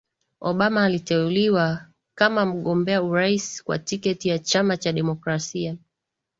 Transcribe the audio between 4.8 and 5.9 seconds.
Demokrasia